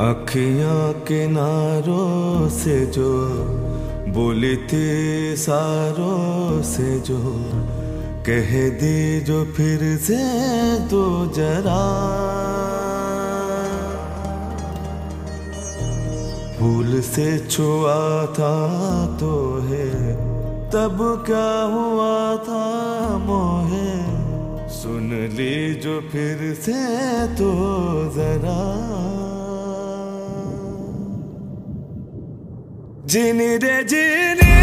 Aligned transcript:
अखियाँ 0.00 0.92
किनारों 1.04 2.48
से 2.48 2.86
जो 2.86 3.10
बोलते 4.12 5.36
सारों 5.36 6.62
से 6.62 7.00
जो 7.00 7.18
कह 8.26 8.52
दे 8.80 9.20
जो 9.20 9.38
फिर 9.54 9.80
से 9.98 10.18
तो 10.88 11.02
जरा। 11.26 11.80
भूल 16.58 17.00
से 17.00 17.26
छुआ 17.48 17.98
था 18.32 18.54
तो 19.20 19.32
है, 19.66 19.90
तब 20.70 20.96
क्या 21.26 21.50
हुआ 21.74 22.16
था 22.46 22.64
मोहे? 23.18 23.92
सुन 24.70 25.10
ली 25.32 25.74
जो 25.74 26.00
फिर 26.12 26.54
से 26.54 26.80
तो 27.36 27.52
जरा। 28.16 28.58
जीनी 33.06 33.56
रे 33.56 33.82
जीनी 33.84 34.53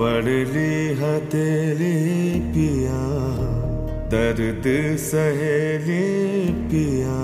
पढ़ 0.00 0.24
ली 0.24 0.94
हथेली 0.94 1.96
पिया, 2.50 3.00
दर्द 4.08 4.66
सहेली 4.96 6.52
पिया। 6.68 7.16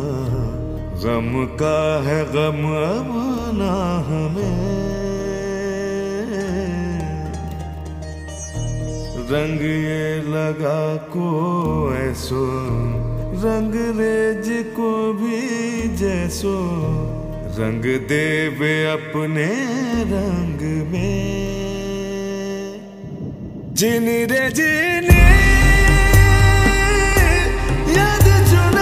गम 1.04 1.31
का 1.56 1.78
है 2.04 2.19
गम 2.25 2.60
अब 2.72 3.09
ना 3.54 3.72
हमें। 4.09 4.76
रंग 9.31 9.62
ये 9.62 10.16
लगा 10.28 10.97
को 10.97 11.31
ऐसो, 11.97 12.47
रंग 13.44 13.75
रेज 14.00 14.72
को 14.72 15.12
भी 15.12 15.42
जैसो। 15.97 16.59
रंग 17.59 17.82
देवे 18.09 18.75
अपने 18.86 19.47
रंग 20.04 20.92
में। 20.92 21.66
जीनी 23.81 24.19
रे 24.31 24.42
जीनी 24.56 25.16
याद 27.97 28.26
चुन 28.50 28.75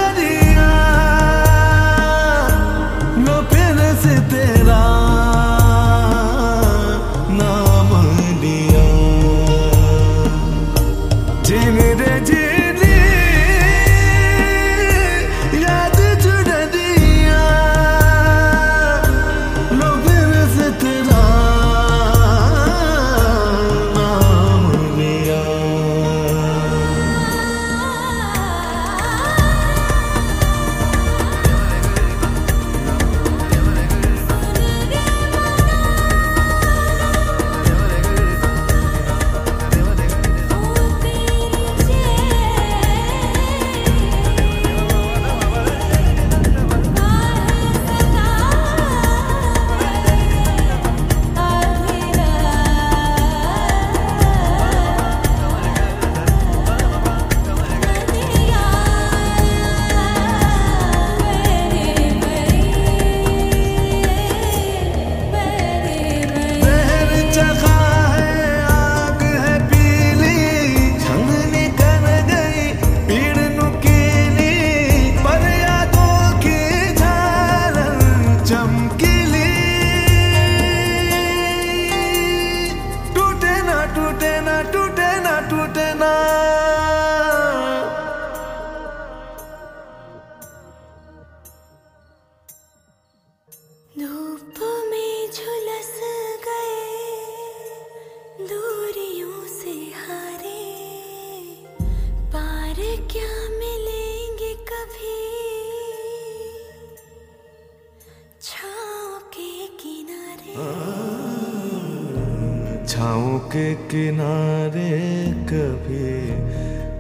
के 113.56 113.74
किनारे 113.74 114.90
कभी, 115.32 116.26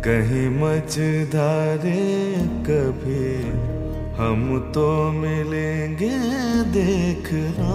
कहीं 0.00 0.48
मझधारे 0.48 2.34
कभी, 2.66 3.40
हम 4.22 4.72
तो 4.74 5.10
मिलेंगे 5.10 6.18
देखना। 6.70 7.74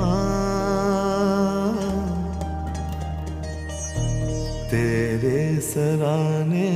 तेरे 4.67 5.59
सराने 5.61 6.71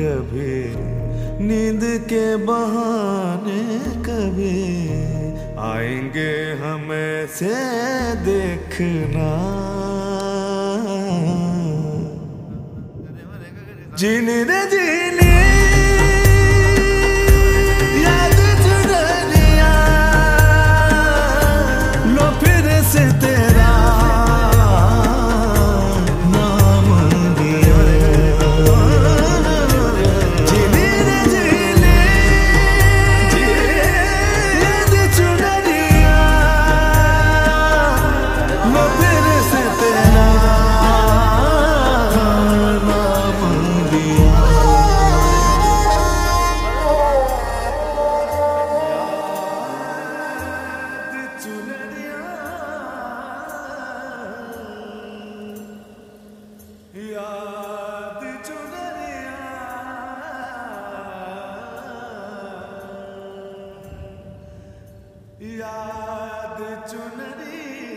कभी, 0.00 0.74
नींद 1.44 1.80
के 1.82 2.36
बहाने 2.36 3.78
कभी, 4.00 4.88
आएँगे 5.58 6.52
हमें 6.52 7.26
से 7.26 7.54
देखना। 8.14 9.73
जीने 13.98 14.42
रे 14.44 14.60
जीने 14.70 14.83
याद 65.73 66.59
चुनरिया 66.89 67.92